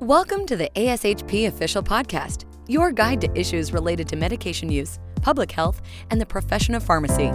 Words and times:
Welcome 0.00 0.46
to 0.46 0.56
the 0.56 0.70
ASHP 0.76 1.48
Official 1.48 1.82
Podcast, 1.82 2.44
your 2.68 2.92
guide 2.92 3.20
to 3.20 3.36
issues 3.36 3.72
related 3.72 4.06
to 4.10 4.16
medication 4.16 4.70
use, 4.70 5.00
public 5.22 5.50
health, 5.50 5.82
and 6.12 6.20
the 6.20 6.24
profession 6.24 6.76
of 6.76 6.84
pharmacy. 6.84 7.32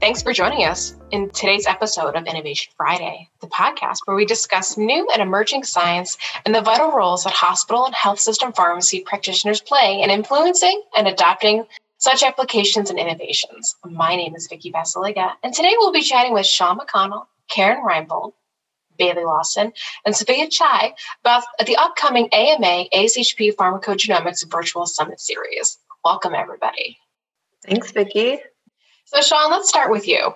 Thanks 0.00 0.22
for 0.22 0.32
joining 0.32 0.64
us 0.66 0.96
in 1.12 1.30
today's 1.30 1.68
episode 1.68 2.16
of 2.16 2.26
Innovation 2.26 2.72
Friday, 2.76 3.30
the 3.40 3.46
podcast 3.46 3.98
where 4.06 4.16
we 4.16 4.26
discuss 4.26 4.76
new 4.76 5.08
and 5.12 5.22
emerging 5.22 5.62
science 5.62 6.18
and 6.44 6.52
the 6.52 6.62
vital 6.62 6.90
roles 6.90 7.22
that 7.22 7.32
hospital 7.32 7.86
and 7.86 7.94
health 7.94 8.18
system 8.18 8.52
pharmacy 8.52 9.04
practitioners 9.06 9.60
play 9.60 10.00
in 10.02 10.10
influencing 10.10 10.82
and 10.96 11.06
adopting 11.06 11.64
such 12.04 12.22
applications 12.22 12.90
and 12.90 12.98
innovations. 12.98 13.76
My 13.82 14.14
name 14.14 14.36
is 14.36 14.46
Vicki 14.46 14.70
Basalyga, 14.70 15.32
and 15.42 15.54
today 15.54 15.72
we'll 15.78 15.90
be 15.90 16.02
chatting 16.02 16.34
with 16.34 16.44
Sean 16.44 16.78
McConnell, 16.78 17.24
Karen 17.50 17.82
Reinbold, 17.82 18.34
Bailey 18.98 19.24
Lawson, 19.24 19.72
and 20.04 20.14
Sophia 20.14 20.46
Chai 20.50 20.92
about 21.22 21.44
the 21.64 21.76
upcoming 21.76 22.28
AMA 22.30 22.90
ASHP 22.94 23.54
Pharmacogenomics 23.54 24.44
Virtual 24.50 24.84
Summit 24.84 25.18
Series. 25.18 25.78
Welcome, 26.04 26.34
everybody. 26.34 26.98
Thanks, 27.66 27.90
Vicki. 27.90 28.38
So, 29.06 29.22
Sean, 29.22 29.50
let's 29.50 29.70
start 29.70 29.90
with 29.90 30.06
you. 30.06 30.34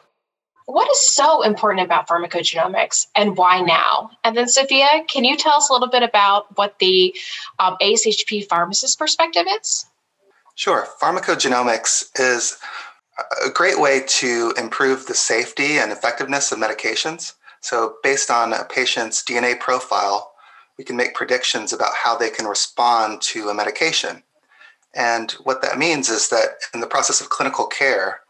What 0.64 0.90
is 0.90 1.06
so 1.06 1.42
important 1.42 1.84
about 1.84 2.08
pharmacogenomics 2.08 3.08
and 3.14 3.36
why 3.36 3.60
now? 3.60 4.12
And 4.24 4.34
then, 4.34 4.48
Sophia, 4.48 4.88
can 5.06 5.24
you 5.24 5.36
tell 5.36 5.56
us 5.56 5.68
a 5.68 5.74
little 5.74 5.90
bit 5.90 6.02
about 6.02 6.56
what 6.56 6.78
the 6.78 7.14
um, 7.58 7.76
ASHP 7.82 8.48
pharmacist 8.48 8.98
perspective 8.98 9.44
is? 9.60 9.84
Sure. 10.58 10.88
Pharmacogenomics 11.00 12.06
is 12.18 12.58
a 13.46 13.48
great 13.48 13.78
way 13.78 14.02
to 14.08 14.52
improve 14.58 15.06
the 15.06 15.14
safety 15.14 15.78
and 15.78 15.92
effectiveness 15.92 16.50
of 16.50 16.58
medications. 16.58 17.34
So, 17.60 17.94
based 18.02 18.28
on 18.28 18.52
a 18.52 18.64
patient's 18.64 19.22
DNA 19.22 19.60
profile, 19.60 20.32
we 20.76 20.82
can 20.82 20.96
make 20.96 21.14
predictions 21.14 21.72
about 21.72 21.94
how 21.94 22.18
they 22.18 22.28
can 22.28 22.44
respond 22.44 23.22
to 23.22 23.50
a 23.50 23.54
medication. 23.54 24.24
And 24.96 25.30
what 25.44 25.62
that 25.62 25.78
means 25.78 26.08
is 26.08 26.28
that 26.30 26.56
in 26.74 26.80
the 26.80 26.88
process 26.88 27.20
of 27.20 27.30
clinical 27.30 27.66
care, 27.68 28.22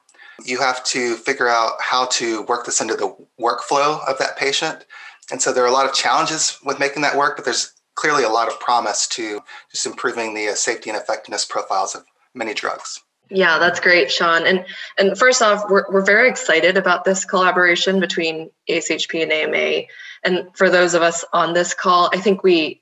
you 0.45 0.61
have 0.61 0.85
to 0.85 1.17
figure 1.17 1.49
out 1.49 1.81
how 1.81 2.09
to 2.09 2.43
work 2.43 2.67
this 2.67 2.83
into 2.83 2.95
the 2.95 3.17
workflow 3.41 4.07
of 4.07 4.19
that 4.19 4.37
patient. 4.37 4.85
And 5.31 5.41
so 5.41 5.51
there 5.51 5.65
are 5.65 5.69
a 5.69 5.73
lot 5.73 5.89
of 5.89 5.95
challenges 5.95 6.59
with 6.63 6.79
making 6.79 7.01
that 7.03 7.17
work, 7.17 7.37
but 7.37 7.47
there's 7.47 7.73
clearly 7.95 8.23
a 8.23 8.29
lot 8.29 8.49
of 8.49 8.61
promise 8.61 9.09
to 9.09 9.41
just 9.73 9.87
improving 9.87 10.35
the 10.35 10.55
safety 10.55 10.91
and 10.91 10.99
effectiveness 10.99 11.47
profiles 11.47 11.95
of 11.95 12.05
many 12.35 12.55
drugs. 12.55 13.01
Yeah, 13.31 13.59
that's 13.59 13.81
great, 13.81 14.11
Sean. 14.11 14.47
And 14.47 14.65
and 14.97 15.19
first 15.19 15.43
off, 15.43 15.65
we're 15.69 15.85
we're 15.91 16.05
very 16.05 16.29
excited 16.29 16.77
about 16.77 17.05
this 17.05 17.25
collaboration 17.25 18.01
between 18.01 18.51
ASHP 18.71 19.23
and 19.23 19.33
AMA. 19.33 19.87
And 20.25 20.49
for 20.57 20.71
those 20.71 20.95
of 20.95 21.03
us 21.03 21.25
on 21.33 21.53
this 21.53 21.75
call, 21.75 22.11
I 22.13 22.19
think 22.19 22.43
we 22.43 22.81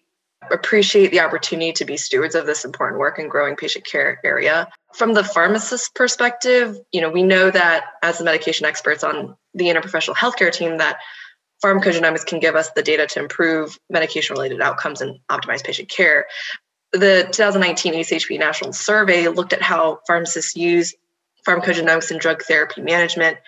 appreciate 0.51 1.11
the 1.11 1.21
opportunity 1.21 1.73
to 1.73 1.85
be 1.85 1.97
stewards 1.97 2.37
of 2.37 2.47
this 2.47 2.65
important 2.65 3.01
work 3.01 3.19
in 3.19 3.29
growing 3.29 3.57
patient 3.57 3.85
care 3.85 4.21
area. 4.25 4.69
From 4.95 5.15
the 5.15 5.25
pharmacist 5.25 5.95
perspective, 5.95 6.79
you 6.93 7.01
know, 7.01 7.11
we 7.11 7.25
know 7.25 7.51
that 7.51 7.85
as 8.03 8.19
the 8.19 8.25
medication 8.25 8.67
experts 8.67 9.03
on 9.03 9.37
the 9.55 9.67
interprofessional 9.67 10.15
healthcare 10.15 10.53
team 10.53 10.79
that 10.79 10.99
pharmacogenomics 11.65 12.25
can 12.25 12.39
give 12.39 12.55
us 12.55 12.71
the 12.71 12.83
data 12.83 13.07
to 13.07 13.19
improve 13.19 13.79
medication 13.91 14.35
related 14.35 14.61
outcomes 14.61 15.01
and 15.01 15.19
optimize 15.31 15.65
patient 15.65 15.89
care 15.89 16.27
the 16.99 17.29
2019 17.33 17.95
ASHP 17.95 18.39
National 18.39 18.73
Survey 18.73 19.29
looked 19.29 19.53
at 19.53 19.63
how 19.63 20.01
pharmacists 20.07 20.57
use 20.57 20.95
pharmacogenomics 21.47 22.11
in 22.11 22.19
drug 22.19 22.43
therapy 22.43 22.81
management. 22.81 23.39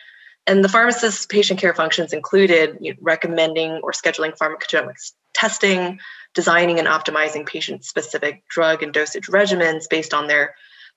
And 0.46 0.64
the 0.64 0.68
pharmacist's 0.68 1.26
patient 1.26 1.60
care 1.60 1.74
functions 1.74 2.12
included 2.12 2.78
you 2.80 2.92
know, 2.92 2.98
recommending 3.02 3.72
or 3.82 3.92
scheduling 3.92 4.36
pharmacogenomics 4.36 5.12
testing, 5.34 6.00
designing 6.34 6.78
and 6.78 6.88
optimizing 6.88 7.46
patient 7.46 7.84
specific 7.84 8.42
drug 8.48 8.82
and 8.82 8.92
dosage 8.92 9.26
regimens 9.26 9.88
based 9.88 10.14
on 10.14 10.26
their 10.26 10.54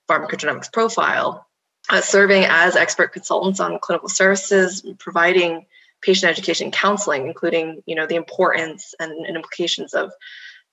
pharmacogenomics 0.09 0.71
profile, 0.71 1.47
uh, 1.89 2.01
serving 2.01 2.45
as 2.45 2.75
expert 2.75 3.13
consultants 3.13 3.59
on 3.59 3.79
clinical 3.79 4.09
services, 4.09 4.85
providing 4.99 5.65
patient 6.01 6.29
education 6.29 6.71
counseling, 6.71 7.27
including 7.27 7.83
you 7.85 7.95
know, 7.95 8.07
the 8.07 8.15
importance 8.15 8.95
and, 8.99 9.11
and 9.11 9.35
implications 9.35 9.93
of 9.93 10.11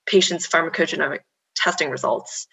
patients' 0.06 0.49
pharmacogenomic 0.49 1.21
testing 1.59 1.91
results. 1.91 2.47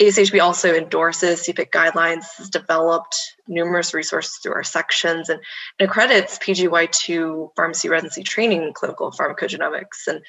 ASHP 0.00 0.40
also 0.40 0.74
endorses 0.74 1.42
CPIC 1.42 1.70
guidelines, 1.70 2.24
has 2.36 2.50
developed 2.50 3.16
numerous 3.48 3.92
resources 3.92 4.36
through 4.36 4.54
our 4.54 4.62
sections, 4.62 5.28
and, 5.28 5.40
and 5.78 5.88
accredits 5.88 6.38
PGY2 6.38 7.50
pharmacy 7.56 7.88
residency 7.88 8.22
training 8.22 8.62
in 8.62 8.72
clinical 8.72 9.10
pharmacogenomics. 9.10 10.06
And 10.06 10.20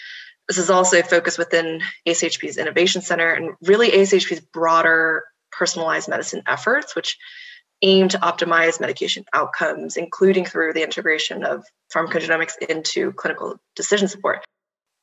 this 0.48 0.58
is 0.58 0.72
also 0.72 1.04
focused 1.04 1.38
within 1.38 1.82
ASHP's 2.08 2.58
Innovation 2.58 3.04
Center 3.04 3.32
and 3.32 3.52
really 3.62 3.92
ASHP's 3.92 4.42
broader 4.52 5.24
personalized 5.52 6.10
medicine 6.10 6.42
efforts, 6.48 6.96
which 6.96 7.18
aim 7.84 8.10
to 8.10 8.18
optimize 8.18 8.80
medication 8.80 9.24
outcomes, 9.34 9.98
including 9.98 10.46
through 10.46 10.74
the 10.74 10.84
integration 10.84 11.44
of 11.44 11.64
pharmacogenomics 11.94 12.58
into 12.68 13.14
clinical 13.14 13.58
decision 13.76 14.08
support. 14.08 14.44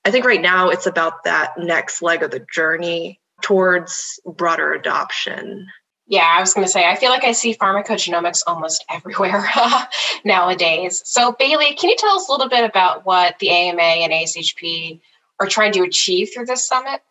I 0.07 0.13
think 0.13 0.25
right 0.25 0.41
now 0.41 0.71
it's 0.71 0.87
about 0.87 1.25
that 1.25 1.59
next 1.59 2.01
leg 2.01 2.23
of 2.23 2.31
the 2.31 2.39
journey 2.39 3.19
towards 3.43 4.21
broader 4.25 4.73
adoption. 4.73 5.67
Yeah, 6.07 6.23
I 6.25 6.41
was 6.41 6.55
going 6.55 6.65
to 6.65 6.71
say, 6.71 6.89
I 6.89 6.95
feel 6.95 7.11
like 7.11 7.25
I 7.25 7.33
see 7.33 7.57
pharmacogenomics 7.57 8.45
almost 8.47 8.85
everywhere 8.91 9.45
nowadays. 10.25 11.03
So, 11.05 11.33
Bailey, 11.33 11.75
can 11.75 11.91
you 11.91 11.97
tell 11.99 12.15
us 12.15 12.29
a 12.29 12.31
little 12.31 12.49
bit 12.49 12.63
about 12.63 13.05
what 13.05 13.41
the 13.41 13.51
AMA 13.51 13.83
and 13.83 14.13
ASHP 14.13 15.01
are 15.41 15.49
trying 15.49 15.73
to 15.73 15.83
achieve 15.83 16.31
through 16.33 16.47
this 16.47 16.69
summit? 16.69 17.03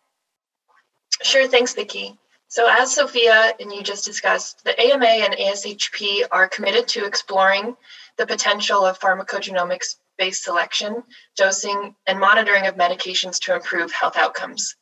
Sure, 1.22 1.46
thanks, 1.46 1.74
Vicki. 1.74 2.16
So, 2.48 2.66
as 2.66 2.94
Sophia 2.94 3.52
and 3.60 3.70
you 3.70 3.82
just 3.82 4.06
discussed, 4.06 4.64
the 4.64 4.80
AMA 4.80 5.04
and 5.04 5.34
ASHP 5.34 6.22
are 6.32 6.48
committed 6.48 6.88
to 6.88 7.04
exploring 7.04 7.76
the 8.16 8.26
potential 8.26 8.86
of 8.86 8.98
pharmacogenomics 8.98 9.96
based 10.18 10.44
selection, 10.44 11.02
dosing, 11.36 11.94
and 12.06 12.18
monitoring 12.18 12.66
of 12.66 12.76
medications 12.76 13.38
to 13.40 13.54
improve 13.54 13.92
health 13.92 14.16
outcomes. 14.16 14.74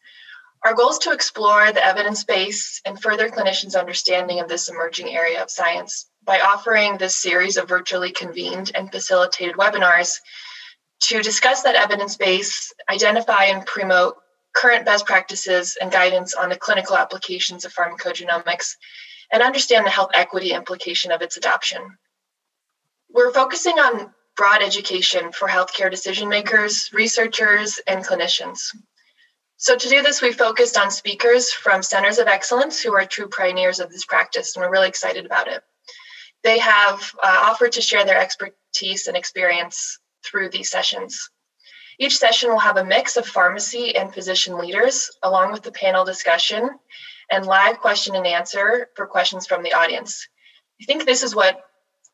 Our 0.65 0.75
goal 0.75 0.91
is 0.91 0.99
to 0.99 1.13
explore 1.13 1.73
the 1.73 1.85
evidence 1.85 2.25
base 2.25 2.81
and 2.87 3.01
further 3.01 3.29
clinicians' 3.29 3.79
understanding 3.79 4.41
of 4.41 4.49
this 4.49 4.69
emerging 4.69 5.15
area 5.15 5.43
of 5.43 5.51
science 5.51 6.07
by 6.25 6.41
offering 6.41 6.97
this 6.97 7.15
series 7.15 7.59
of 7.59 7.69
virtually 7.69 8.11
convened 8.13 8.73
and 8.75 8.91
facilitated 8.91 9.57
webinars 9.57 10.21
to 11.01 11.23
discuss 11.23 11.63
that 11.63 11.75
evidence 11.75 12.17
base, 12.17 12.73
identify 12.89 13.45
and 13.45 13.67
promote 13.67 14.17
current 14.55 14.87
best 14.87 15.05
practices 15.05 15.77
and 15.81 15.93
guidance 15.93 16.35
on 16.35 16.49
the 16.49 16.57
clinical 16.57 16.97
applications 16.97 17.67
of 17.67 17.75
pharmacogenomics, 17.75 18.77
and 19.33 19.43
understand 19.43 19.85
the 19.85 19.91
health 19.91 20.13
equity 20.15 20.53
implication 20.53 21.13
of 21.13 21.21
its 21.21 21.37
adoption. 21.37 21.99
We're 23.11 23.33
focusing 23.33 23.79
on 23.79 24.15
broad 24.37 24.63
education 24.63 25.33
for 25.33 25.49
healthcare 25.49 25.91
decision 25.91 26.29
makers, 26.29 26.91
researchers, 26.93 27.81
and 27.87 28.05
clinicians. 28.05 28.75
So, 29.57 29.77
to 29.77 29.89
do 29.89 30.03
this, 30.03 30.21
we 30.21 30.33
focused 30.33 30.77
on 30.77 30.91
speakers 30.91 31.51
from 31.51 31.83
centers 31.83 32.19
of 32.19 32.27
excellence 32.27 32.81
who 32.81 32.95
are 32.95 33.07
true 33.07 33.29
pioneers 33.29 33.81
of 33.81 33.91
this 33.91 34.05
practice, 34.05 34.55
and 34.55 34.63
we're 34.63 34.73
really 34.73 34.89
excited 34.89 35.25
about 35.25 35.49
it. 35.49 35.63
They 36.43 36.59
have 36.59 37.15
uh, 37.23 37.41
offered 37.45 37.73
to 37.73 37.81
share 37.81 38.05
their 38.05 38.21
expertise 38.21 39.07
and 39.07 39.17
experience 39.17 39.99
through 40.25 40.51
these 40.51 40.71
sessions. 40.71 41.31
Each 41.99 42.19
session 42.19 42.51
will 42.51 42.59
have 42.59 42.77
a 42.77 42.85
mix 42.85 43.17
of 43.17 43.27
pharmacy 43.27 43.97
and 43.97 44.13
physician 44.13 44.59
leaders, 44.59 45.11
along 45.23 45.53
with 45.53 45.63
the 45.63 45.73
panel 45.73 46.05
discussion 46.05 46.69
and 47.31 47.47
live 47.47 47.79
question 47.79 48.17
and 48.17 48.27
answer 48.27 48.89
for 48.97 49.07
questions 49.07 49.47
from 49.47 49.63
the 49.63 49.73
audience. 49.73 50.29
I 50.83 50.85
think 50.85 51.05
this 51.05 51.23
is 51.23 51.35
what 51.35 51.63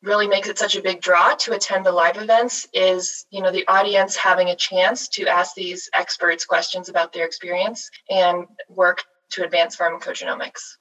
really 0.02 0.28
makes 0.28 0.48
it 0.48 0.58
such 0.58 0.76
a 0.76 0.82
big 0.82 1.00
draw 1.00 1.34
to 1.34 1.52
attend 1.52 1.84
the 1.84 1.92
live 1.92 2.16
events 2.16 2.66
is 2.72 3.26
you 3.30 3.42
know 3.42 3.52
the 3.52 3.66
audience 3.68 4.16
having 4.16 4.48
a 4.48 4.56
chance 4.56 5.08
to 5.08 5.26
ask 5.26 5.54
these 5.54 5.90
experts 5.94 6.44
questions 6.44 6.88
about 6.88 7.12
their 7.12 7.26
experience 7.26 7.90
and 8.08 8.46
work 8.68 9.04
to 9.30 9.44
advance 9.44 9.76
pharmacogenomics. 9.76 10.76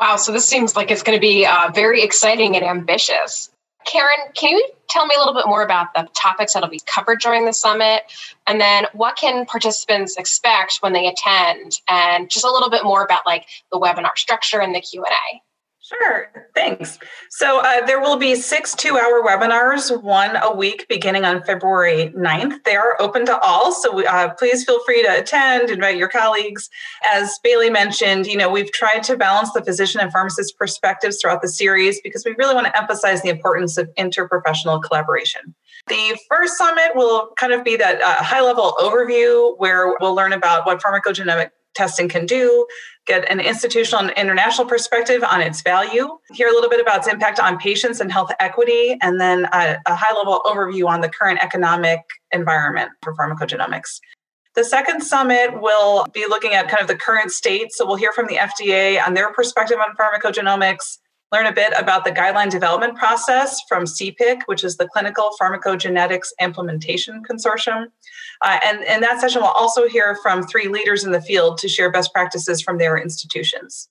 Wow 0.00 0.16
so 0.16 0.32
this 0.32 0.46
seems 0.46 0.74
like 0.74 0.90
it's 0.90 1.02
going 1.02 1.16
to 1.16 1.20
be 1.20 1.46
uh, 1.46 1.70
very 1.74 2.02
exciting 2.02 2.56
and 2.56 2.64
ambitious. 2.64 3.50
Karen 3.86 4.32
can 4.34 4.50
you 4.50 4.68
tell 4.88 5.06
me 5.06 5.14
a 5.14 5.18
little 5.18 5.34
bit 5.34 5.46
more 5.46 5.62
about 5.62 5.94
the 5.94 6.08
topics 6.14 6.54
that'll 6.54 6.68
be 6.68 6.80
covered 6.86 7.20
during 7.20 7.44
the 7.44 7.52
summit? 7.52 8.02
And 8.48 8.60
then 8.60 8.86
what 8.92 9.16
can 9.16 9.46
participants 9.46 10.16
expect 10.16 10.78
when 10.80 10.92
they 10.92 11.06
attend? 11.06 11.80
And 11.88 12.28
just 12.28 12.44
a 12.44 12.50
little 12.50 12.70
bit 12.70 12.82
more 12.82 13.04
about 13.04 13.26
like 13.26 13.46
the 13.70 13.78
webinar 13.78 14.16
structure 14.16 14.60
and 14.60 14.74
the 14.74 14.80
q&a 14.80 15.42
Sure, 15.88 16.32
thanks. 16.56 16.98
So 17.30 17.60
uh, 17.60 17.86
there 17.86 18.00
will 18.00 18.16
be 18.16 18.34
six 18.34 18.74
two 18.74 18.98
hour 18.98 19.22
webinars, 19.24 20.02
one 20.02 20.34
a 20.42 20.52
week 20.52 20.84
beginning 20.88 21.24
on 21.24 21.44
February 21.44 22.12
9th. 22.16 22.64
They 22.64 22.74
are 22.74 23.00
open 23.00 23.24
to 23.26 23.38
all, 23.38 23.70
so 23.70 24.04
uh, 24.04 24.34
please 24.34 24.64
feel 24.64 24.82
free 24.84 25.04
to 25.04 25.20
attend, 25.20 25.70
invite 25.70 25.96
your 25.96 26.08
colleagues. 26.08 26.68
As 27.08 27.38
Bailey 27.44 27.70
mentioned, 27.70 28.26
you 28.26 28.36
know, 28.36 28.50
we've 28.50 28.72
tried 28.72 29.04
to 29.04 29.16
balance 29.16 29.52
the 29.52 29.62
physician 29.62 30.00
and 30.00 30.10
pharmacist 30.10 30.58
perspectives 30.58 31.20
throughout 31.20 31.40
the 31.40 31.48
series 31.48 32.00
because 32.00 32.24
we 32.24 32.34
really 32.36 32.54
want 32.56 32.66
to 32.66 32.76
emphasize 32.76 33.22
the 33.22 33.28
importance 33.28 33.76
of 33.76 33.88
interprofessional 33.94 34.82
collaboration. 34.82 35.54
The 35.86 36.18
first 36.28 36.58
summit 36.58 36.96
will 36.96 37.30
kind 37.38 37.52
of 37.52 37.62
be 37.62 37.76
that 37.76 38.02
uh, 38.02 38.24
high 38.24 38.42
level 38.42 38.74
overview 38.80 39.56
where 39.58 39.94
we'll 40.00 40.16
learn 40.16 40.32
about 40.32 40.66
what 40.66 40.82
pharmacogenomic 40.82 41.50
testing 41.76 42.08
can 42.08 42.26
do, 42.26 42.66
get 43.06 43.30
an 43.30 43.38
institutional 43.40 44.00
and 44.00 44.10
international 44.16 44.66
perspective 44.66 45.22
on 45.22 45.40
its 45.40 45.62
value, 45.62 46.18
hear 46.32 46.48
a 46.48 46.52
little 46.52 46.70
bit 46.70 46.80
about 46.80 46.98
its 46.98 47.08
impact 47.08 47.38
on 47.38 47.56
patients 47.58 48.00
and 48.00 48.10
health 48.10 48.32
equity, 48.40 48.98
and 49.02 49.20
then 49.20 49.46
a, 49.52 49.76
a 49.86 49.94
high 49.94 50.16
level 50.16 50.40
overview 50.44 50.88
on 50.88 51.00
the 51.00 51.08
current 51.08 51.38
economic 51.42 52.00
environment 52.32 52.90
for 53.02 53.14
pharmacogenomics. 53.14 54.00
The 54.56 54.64
second 54.64 55.02
summit 55.02 55.60
will 55.60 56.06
be 56.14 56.24
looking 56.26 56.54
at 56.54 56.68
kind 56.68 56.80
of 56.80 56.88
the 56.88 56.96
current 56.96 57.30
state. 57.30 57.72
So 57.72 57.86
we'll 57.86 57.96
hear 57.96 58.12
from 58.12 58.26
the 58.26 58.36
FDA 58.36 59.00
on 59.06 59.12
their 59.12 59.30
perspective 59.30 59.76
on 59.78 59.94
pharmacogenomics, 59.96 60.98
learn 61.32 61.46
a 61.46 61.52
bit 61.52 61.72
about 61.76 62.04
the 62.04 62.12
guideline 62.12 62.50
development 62.50 62.96
process 62.96 63.60
from 63.68 63.84
CPIC, 63.84 64.42
which 64.46 64.62
is 64.62 64.76
the 64.76 64.88
Clinical 64.88 65.30
Pharmacogenetics 65.40 66.28
Implementation 66.40 67.22
Consortium. 67.28 67.86
Uh, 68.42 68.58
and 68.64 68.82
in 68.84 69.00
that 69.00 69.20
session, 69.20 69.42
we'll 69.42 69.50
also 69.50 69.88
hear 69.88 70.16
from 70.22 70.42
three 70.44 70.68
leaders 70.68 71.04
in 71.04 71.12
the 71.12 71.20
field 71.20 71.58
to 71.58 71.68
share 71.68 71.90
best 71.90 72.12
practices 72.12 72.62
from 72.62 72.78
their 72.78 72.96
institutions. 72.96 73.88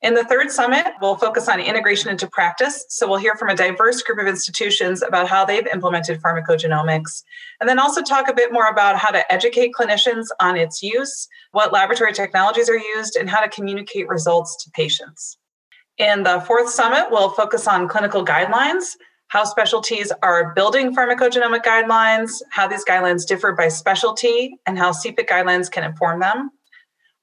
In 0.00 0.14
the 0.14 0.22
third 0.22 0.52
summit, 0.52 0.86
we'll 1.00 1.16
focus 1.16 1.48
on 1.48 1.58
integration 1.58 2.08
into 2.08 2.28
practice. 2.28 2.84
So 2.88 3.08
we'll 3.08 3.18
hear 3.18 3.34
from 3.34 3.48
a 3.48 3.56
diverse 3.56 4.00
group 4.02 4.20
of 4.20 4.28
institutions 4.28 5.02
about 5.02 5.28
how 5.28 5.44
they've 5.44 5.66
implemented 5.66 6.22
pharmacogenomics, 6.22 7.24
and 7.60 7.68
then 7.68 7.80
also 7.80 8.02
talk 8.02 8.28
a 8.28 8.34
bit 8.34 8.52
more 8.52 8.68
about 8.68 8.96
how 8.96 9.10
to 9.10 9.32
educate 9.32 9.72
clinicians 9.76 10.26
on 10.38 10.56
its 10.56 10.84
use, 10.84 11.26
what 11.50 11.72
laboratory 11.72 12.12
technologies 12.12 12.70
are 12.70 12.78
used, 12.78 13.16
and 13.16 13.28
how 13.28 13.40
to 13.40 13.48
communicate 13.48 14.06
results 14.06 14.62
to 14.62 14.70
patients. 14.70 15.37
In 15.98 16.22
the 16.22 16.40
fourth 16.46 16.70
summit, 16.70 17.08
we'll 17.10 17.30
focus 17.30 17.66
on 17.66 17.88
clinical 17.88 18.24
guidelines, 18.24 18.96
how 19.28 19.42
specialties 19.42 20.12
are 20.22 20.54
building 20.54 20.94
pharmacogenomic 20.94 21.64
guidelines, 21.64 22.30
how 22.52 22.68
these 22.68 22.84
guidelines 22.84 23.26
differ 23.26 23.50
by 23.50 23.66
specialty, 23.66 24.56
and 24.64 24.78
how 24.78 24.92
CPIC 24.92 25.26
guidelines 25.26 25.68
can 25.68 25.82
inform 25.82 26.20
them. 26.20 26.50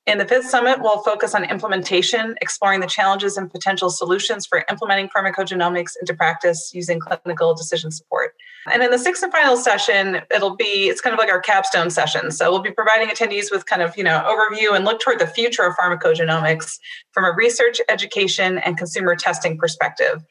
In 0.06 0.18
the 0.18 0.26
fifth 0.26 0.50
summit, 0.50 0.82
we'll 0.82 1.02
focus 1.04 1.34
on 1.34 1.46
implementation, 1.46 2.36
exploring 2.42 2.82
the 2.82 2.88
challenges 2.88 3.38
and 3.38 3.50
potential 3.50 3.90
solutions 3.90 4.46
for 4.46 4.66
implementing 4.70 5.08
pharmacogenomics 5.08 5.94
into 6.00 6.14
practice 6.14 6.72
using 6.74 7.00
clinical 7.00 7.56
decision 7.56 7.92
support. 7.92 8.34
And 8.72 8.82
in 8.82 8.90
the 8.90 8.98
sixth 8.98 9.22
and 9.22 9.32
final 9.32 9.58
session, 9.58 10.22
it'll 10.34 10.56
be, 10.56 10.90
it's 10.90 11.02
kind 11.02 11.14
of 11.14 11.20
like 11.20 11.30
our 11.30 11.40
capstone 11.40 11.90
session. 11.90 12.32
So 12.32 12.52
we'll 12.52 12.62
be 12.62 12.72
providing 12.72 13.10
attendees 13.10 13.52
with 13.52 13.66
kind 13.68 13.82
of, 13.82 13.96
you 13.96 14.04
know, 14.04 14.24
overview 14.26 14.76
and 14.76 14.86
look 14.86 15.00
toward 15.00 15.20
the 15.20 15.28
future 15.28 15.64
of 15.64 15.76
pharmacogenomics 15.76 16.80
from 17.12 17.26
a 17.26 17.32
research, 17.32 17.80
education, 17.90 18.58
and 18.60 18.78
consumer 18.78 19.16
testing 19.16 19.58
perspective. 19.58 20.24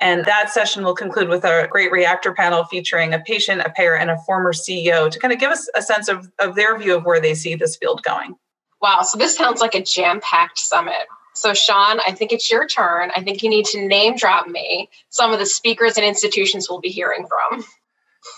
And 0.00 0.24
that 0.24 0.50
session 0.50 0.82
will 0.82 0.94
conclude 0.94 1.28
with 1.28 1.44
a 1.44 1.68
great 1.70 1.92
reactor 1.92 2.32
panel 2.32 2.64
featuring 2.64 3.12
a 3.12 3.18
patient, 3.18 3.60
a 3.60 3.70
payer, 3.70 3.94
and 3.94 4.10
a 4.10 4.18
former 4.26 4.52
CEO 4.52 5.10
to 5.10 5.18
kind 5.18 5.32
of 5.32 5.38
give 5.38 5.50
us 5.50 5.68
a 5.74 5.82
sense 5.82 6.08
of, 6.08 6.30
of 6.38 6.56
their 6.56 6.78
view 6.78 6.96
of 6.96 7.04
where 7.04 7.20
they 7.20 7.34
see 7.34 7.54
this 7.54 7.76
field 7.76 8.02
going. 8.02 8.34
Wow, 8.80 9.02
so 9.02 9.18
this 9.18 9.36
sounds 9.36 9.60
like 9.60 9.74
a 9.74 9.82
jam 9.82 10.20
packed 10.22 10.58
summit. 10.58 11.06
So, 11.40 11.54
Sean, 11.54 12.00
I 12.06 12.12
think 12.12 12.32
it's 12.32 12.50
your 12.50 12.66
turn. 12.66 13.10
I 13.16 13.22
think 13.22 13.42
you 13.42 13.48
need 13.48 13.64
to 13.66 13.80
name 13.80 14.14
drop 14.14 14.46
me 14.46 14.90
some 15.08 15.32
of 15.32 15.38
the 15.38 15.46
speakers 15.46 15.96
and 15.96 16.04
institutions 16.04 16.68
we'll 16.68 16.80
be 16.80 16.90
hearing 16.90 17.26
from. 17.26 17.64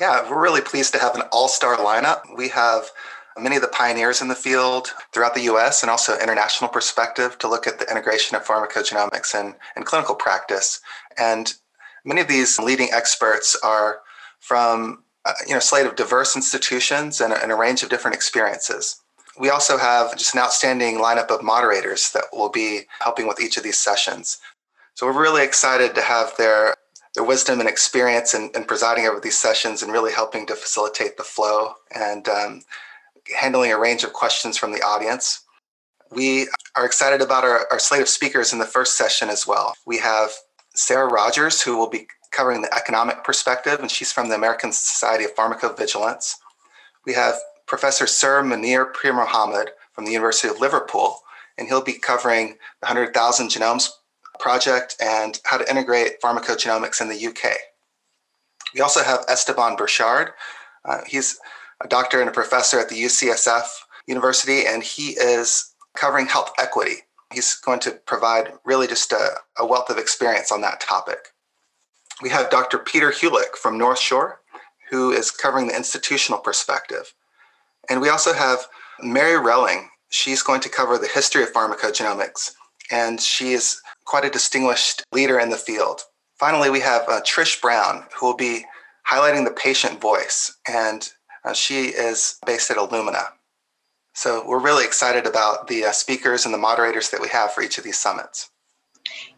Yeah, 0.00 0.30
we're 0.30 0.40
really 0.40 0.60
pleased 0.60 0.92
to 0.92 1.00
have 1.00 1.16
an 1.16 1.22
all 1.32 1.48
star 1.48 1.76
lineup. 1.78 2.20
We 2.36 2.50
have 2.50 2.90
many 3.36 3.56
of 3.56 3.62
the 3.62 3.66
pioneers 3.66 4.22
in 4.22 4.28
the 4.28 4.36
field 4.36 4.94
throughout 5.12 5.34
the 5.34 5.40
US 5.52 5.82
and 5.82 5.90
also 5.90 6.16
international 6.16 6.70
perspective 6.70 7.36
to 7.40 7.48
look 7.48 7.66
at 7.66 7.80
the 7.80 7.90
integration 7.90 8.36
of 8.36 8.44
pharmacogenomics 8.44 9.34
and, 9.34 9.56
and 9.74 9.84
clinical 9.84 10.14
practice. 10.14 10.80
And 11.18 11.52
many 12.04 12.20
of 12.20 12.28
these 12.28 12.60
leading 12.60 12.90
experts 12.92 13.58
are 13.64 14.02
from 14.38 15.02
uh, 15.24 15.32
you 15.48 15.54
know, 15.54 15.58
a 15.58 15.60
slate 15.60 15.86
of 15.86 15.96
diverse 15.96 16.36
institutions 16.36 17.20
and, 17.20 17.32
and 17.32 17.50
a 17.50 17.56
range 17.56 17.82
of 17.82 17.88
different 17.88 18.14
experiences. 18.14 19.01
We 19.38 19.50
also 19.50 19.78
have 19.78 20.16
just 20.16 20.34
an 20.34 20.40
outstanding 20.40 20.98
lineup 20.98 21.30
of 21.30 21.42
moderators 21.42 22.12
that 22.12 22.24
will 22.32 22.50
be 22.50 22.82
helping 23.00 23.26
with 23.26 23.40
each 23.40 23.56
of 23.56 23.62
these 23.62 23.78
sessions. 23.78 24.38
So 24.94 25.06
we're 25.06 25.20
really 25.20 25.42
excited 25.42 25.94
to 25.94 26.02
have 26.02 26.36
their 26.36 26.74
their 27.14 27.24
wisdom 27.24 27.60
and 27.60 27.68
experience 27.68 28.32
in, 28.32 28.50
in 28.54 28.64
presiding 28.64 29.06
over 29.06 29.20
these 29.20 29.38
sessions 29.38 29.82
and 29.82 29.92
really 29.92 30.12
helping 30.12 30.46
to 30.46 30.54
facilitate 30.54 31.16
the 31.18 31.22
flow 31.22 31.74
and 31.94 32.26
um, 32.26 32.62
handling 33.38 33.70
a 33.70 33.78
range 33.78 34.02
of 34.02 34.14
questions 34.14 34.56
from 34.56 34.72
the 34.72 34.82
audience. 34.82 35.44
We 36.10 36.48
are 36.74 36.86
excited 36.86 37.20
about 37.20 37.44
our, 37.44 37.66
our 37.70 37.78
slate 37.78 38.00
of 38.02 38.08
speakers 38.08 38.52
in 38.52 38.58
the 38.58 38.64
first 38.64 38.96
session 38.96 39.28
as 39.28 39.46
well. 39.46 39.74
We 39.86 39.98
have 39.98 40.30
Sarah 40.74 41.08
Rogers, 41.08 41.60
who 41.60 41.76
will 41.76 41.88
be 41.88 42.06
covering 42.30 42.62
the 42.62 42.74
economic 42.74 43.24
perspective, 43.24 43.78
and 43.80 43.90
she's 43.90 44.12
from 44.12 44.28
the 44.28 44.34
American 44.34 44.72
Society 44.72 45.24
of 45.24 45.34
Pharmacovigilance. 45.34 46.36
We 47.04 47.12
have 47.12 47.34
Professor 47.72 48.06
Sir 48.06 48.42
Munir 48.42 48.92
Pirmohamed 48.92 49.70
from 49.94 50.04
the 50.04 50.12
University 50.12 50.46
of 50.46 50.60
Liverpool, 50.60 51.20
and 51.56 51.68
he'll 51.68 51.80
be 51.80 51.94
covering 51.94 52.48
the 52.82 52.86
100,000 52.88 53.48
Genomes 53.48 53.88
Project 54.38 54.94
and 55.00 55.40
how 55.46 55.56
to 55.56 55.70
integrate 55.70 56.20
pharmacogenomics 56.20 57.00
in 57.00 57.08
the 57.08 57.26
UK. 57.26 57.56
We 58.74 58.82
also 58.82 59.02
have 59.02 59.24
Esteban 59.26 59.76
Burchard. 59.76 60.32
Uh, 60.84 60.98
he's 61.06 61.40
a 61.82 61.88
doctor 61.88 62.20
and 62.20 62.28
a 62.28 62.32
professor 62.32 62.78
at 62.78 62.90
the 62.90 63.04
UCSF 63.04 63.64
University, 64.06 64.66
and 64.66 64.82
he 64.82 65.12
is 65.12 65.72
covering 65.96 66.26
health 66.26 66.52
equity. 66.58 66.96
He's 67.32 67.54
going 67.54 67.80
to 67.80 67.92
provide 67.92 68.52
really 68.66 68.86
just 68.86 69.12
a, 69.12 69.30
a 69.58 69.64
wealth 69.64 69.88
of 69.88 69.96
experience 69.96 70.52
on 70.52 70.60
that 70.60 70.82
topic. 70.82 71.28
We 72.20 72.28
have 72.28 72.50
Dr. 72.50 72.76
Peter 72.76 73.12
Hulick 73.12 73.56
from 73.56 73.78
North 73.78 73.98
Shore, 73.98 74.42
who 74.90 75.10
is 75.10 75.30
covering 75.30 75.68
the 75.68 75.76
institutional 75.76 76.38
perspective. 76.38 77.14
And 77.88 78.00
we 78.00 78.08
also 78.08 78.32
have 78.32 78.66
Mary 79.00 79.38
Relling. 79.38 79.86
She's 80.10 80.42
going 80.42 80.60
to 80.60 80.68
cover 80.68 80.98
the 80.98 81.08
history 81.08 81.42
of 81.42 81.52
pharmacogenomics, 81.52 82.52
and 82.90 83.20
she 83.20 83.52
is 83.52 83.80
quite 84.04 84.24
a 84.24 84.30
distinguished 84.30 85.04
leader 85.12 85.38
in 85.38 85.50
the 85.50 85.56
field. 85.56 86.02
Finally, 86.38 86.70
we 86.70 86.80
have 86.80 87.02
uh, 87.08 87.20
Trish 87.22 87.60
Brown, 87.60 88.04
who 88.14 88.26
will 88.26 88.36
be 88.36 88.64
highlighting 89.08 89.44
the 89.44 89.50
patient 89.50 90.00
voice, 90.00 90.56
and 90.68 91.10
uh, 91.44 91.52
she 91.52 91.86
is 91.86 92.38
based 92.46 92.70
at 92.70 92.76
Illumina. 92.76 93.28
So 94.14 94.44
we're 94.46 94.60
really 94.60 94.84
excited 94.84 95.26
about 95.26 95.68
the 95.68 95.86
uh, 95.86 95.92
speakers 95.92 96.44
and 96.44 96.52
the 96.52 96.58
moderators 96.58 97.10
that 97.10 97.20
we 97.20 97.28
have 97.28 97.52
for 97.52 97.62
each 97.62 97.78
of 97.78 97.84
these 97.84 97.98
summits. 97.98 98.50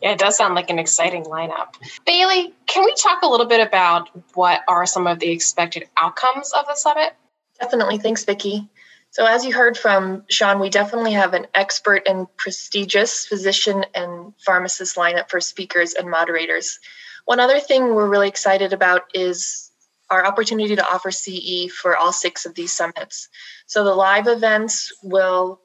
Yeah, 0.02 0.12
it 0.12 0.18
does 0.18 0.36
sound 0.36 0.54
like 0.54 0.70
an 0.70 0.78
exciting 0.78 1.24
lineup. 1.24 1.74
Bailey, 2.04 2.52
can 2.66 2.84
we 2.84 2.94
talk 2.94 3.22
a 3.22 3.26
little 3.26 3.46
bit 3.46 3.66
about 3.66 4.10
what 4.34 4.60
are 4.68 4.84
some 4.84 5.06
of 5.06 5.20
the 5.20 5.30
expected 5.30 5.88
outcomes 5.96 6.52
of 6.52 6.66
the 6.66 6.74
summit? 6.74 7.14
Definitely. 7.60 7.98
Thanks, 7.98 8.24
Vicki. 8.24 8.68
So, 9.10 9.26
as 9.26 9.44
you 9.44 9.52
heard 9.52 9.78
from 9.78 10.24
Sean, 10.28 10.58
we 10.58 10.70
definitely 10.70 11.12
have 11.12 11.34
an 11.34 11.46
expert 11.54 12.02
and 12.08 12.26
prestigious 12.36 13.26
physician 13.26 13.84
and 13.94 14.34
pharmacist 14.44 14.96
lineup 14.96 15.30
for 15.30 15.40
speakers 15.40 15.94
and 15.94 16.10
moderators. 16.10 16.80
One 17.24 17.38
other 17.38 17.60
thing 17.60 17.94
we're 17.94 18.08
really 18.08 18.28
excited 18.28 18.72
about 18.72 19.02
is 19.14 19.70
our 20.10 20.26
opportunity 20.26 20.74
to 20.76 20.92
offer 20.92 21.12
CE 21.12 21.70
for 21.70 21.96
all 21.96 22.12
six 22.12 22.44
of 22.44 22.54
these 22.54 22.72
summits. 22.72 23.28
So, 23.66 23.84
the 23.84 23.94
live 23.94 24.26
events 24.26 24.92
will 25.02 25.60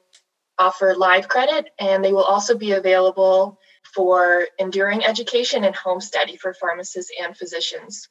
offer 0.58 0.94
live 0.94 1.26
credit 1.26 1.70
and 1.80 2.04
they 2.04 2.12
will 2.12 2.22
also 2.22 2.56
be 2.56 2.72
available 2.72 3.58
for 3.94 4.46
enduring 4.58 5.04
education 5.04 5.64
and 5.64 5.74
home 5.74 6.00
study 6.00 6.36
for 6.36 6.54
pharmacists 6.54 7.10
and 7.20 7.36
physicians. 7.36 8.08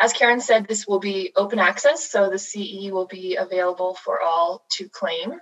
As 0.00 0.14
Karen 0.14 0.40
said, 0.40 0.66
this 0.66 0.86
will 0.86 0.98
be 0.98 1.32
open 1.36 1.58
access, 1.58 2.08
so 2.08 2.30
the 2.30 2.38
CE 2.38 2.90
will 2.90 3.06
be 3.06 3.36
available 3.36 3.94
for 3.94 4.20
all 4.22 4.64
to 4.70 4.88
claim. 4.88 5.34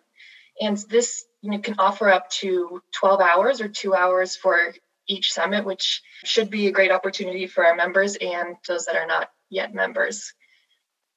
And 0.61 0.77
this 0.91 1.25
you 1.43 1.53
know, 1.53 1.59
can 1.59 1.77
offer 1.79 2.09
up 2.09 2.29
to 2.31 2.83
12 2.93 3.21
hours 3.21 3.61
or 3.61 3.69
two 3.69 3.95
hours 3.95 4.35
for 4.35 4.75
each 5.07 5.33
summit, 5.33 5.65
which 5.65 6.03
should 6.25 6.51
be 6.51 6.67
a 6.67 6.73
great 6.73 6.91
opportunity 6.91 7.47
for 7.47 7.65
our 7.65 7.77
members 7.77 8.17
and 8.17 8.57
those 8.67 8.87
that 8.87 8.97
are 8.97 9.07
not 9.07 9.31
yet 9.49 9.73
members. 9.73 10.35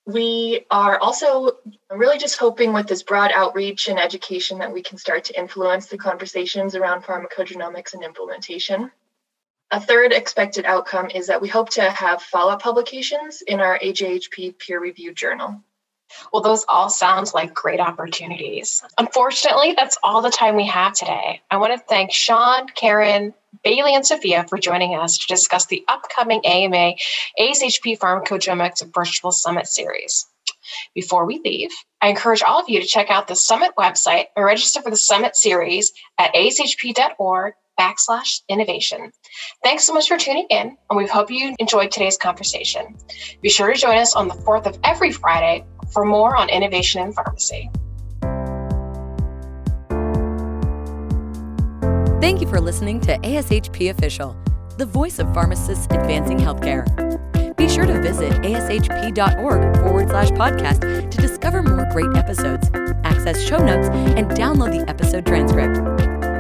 We 0.06 0.66
are 0.70 1.00
also 1.00 1.58
really 1.90 2.20
just 2.20 2.38
hoping 2.38 2.74
with 2.74 2.88
this 2.88 3.04
broad 3.04 3.32
outreach 3.34 3.88
and 3.88 4.00
education 4.00 4.60
that 4.60 4.74
we 4.74 4.84
can 4.84 5.00
start 5.00 5.26
to 5.26 5.40
influence 5.40 5.88
the 5.88 5.98
conversations 5.98 6.76
around 6.76 7.04
pharmacogenomics 7.04 7.94
and 7.94 8.04
implementation. 8.04 8.92
A 9.72 9.80
third 9.80 10.12
expected 10.12 10.66
outcome 10.66 11.10
is 11.16 11.28
that 11.28 11.42
we 11.42 11.48
hope 11.48 11.70
to 11.72 11.90
have 11.90 12.22
follow 12.22 12.52
up 12.52 12.62
publications 12.62 13.42
in 13.42 13.62
our 13.62 13.80
AJHP 13.80 14.60
peer 14.60 14.82
reviewed 14.82 15.16
journal. 15.16 15.64
Well, 16.34 16.42
those 16.42 16.66
all 16.68 16.90
sound 16.90 17.32
like 17.34 17.54
great 17.54 17.80
opportunities. 17.80 18.84
Unfortunately, 18.98 19.74
that's 19.74 19.98
all 20.04 20.22
the 20.22 20.30
time 20.30 20.58
we 20.58 20.68
have 20.68 20.92
today. 20.92 21.42
I 21.50 21.56
want 21.56 21.72
to 21.72 21.86
thank 21.88 22.12
Sean, 22.12 22.68
Karen, 22.68 23.34
Bailey 23.64 23.96
and 23.96 24.06
Sophia 24.06 24.46
for 24.50 24.58
joining 24.58 24.94
us 24.96 25.20
to 25.20 25.28
discuss 25.28 25.68
the 25.68 25.86
upcoming 25.88 26.46
AMA 26.46 26.96
ASHP 27.40 27.98
Pharmacogenomics 27.98 28.94
Virtual 28.94 29.32
Summit 29.32 29.68
Series. 29.68 30.28
Before 30.94 31.26
we 31.26 31.40
leave, 31.44 31.72
I 32.02 32.10
encourage 32.10 32.44
all 32.44 32.60
of 32.60 32.68
you 32.68 32.82
to 32.82 32.88
check 32.88 33.10
out 33.10 33.28
the 33.28 33.36
Summit 33.36 33.72
website 33.78 34.26
and 34.36 34.44
register 34.44 34.82
for 34.82 34.90
the 34.90 34.98
Summit 34.98 35.38
series 35.38 35.94
at 36.18 36.34
ashp.org 36.34 37.54
backslash 37.80 38.42
innovation. 38.50 39.12
Thanks 39.64 39.86
so 39.86 39.94
much 39.94 40.08
for 40.08 40.18
tuning 40.18 40.48
in, 40.50 40.78
and 40.90 40.98
we 40.98 41.08
hope 41.08 41.32
you 41.32 41.56
enjoyed 41.60 41.92
today's 41.92 42.18
conversation. 42.18 42.96
Be 43.42 43.50
sure 43.50 43.74
to 43.74 43.80
join 43.80 43.98
us 43.98 44.16
on 44.16 44.28
the 44.28 44.36
4th 44.36 44.68
of 44.68 44.78
every 44.84 45.12
Friday 45.12 45.66
for 45.92 46.06
more 46.06 46.36
on 46.36 46.50
innovation 46.50 47.02
in 47.02 47.14
pharmacy. 47.14 47.70
Thank 52.22 52.40
you 52.40 52.48
for 52.48 52.62
listening 52.62 53.02
to 53.02 53.18
ASHP 53.18 53.90
Official, 53.90 54.38
the 54.78 54.86
voice 54.86 55.18
of 55.20 55.34
pharmacists 55.34 55.86
advancing 55.86 56.38
healthcare. 56.38 56.86
Be 57.58 57.68
sure 57.68 57.86
to 57.86 58.00
visit 58.02 58.32
ashp.org 58.34 59.78
forward 59.78 60.10
slash 60.10 60.30
podcast 60.30 61.12
to 61.12 61.18
discover 61.18 61.62
more 61.62 61.88
great 61.92 62.16
episodes, 62.16 62.70
access 63.04 63.42
show 63.44 63.58
notes, 63.58 63.90
and 63.90 64.30
download 64.32 64.80
the 64.80 64.90
episode 64.90 65.26
transcript. 65.26 66.21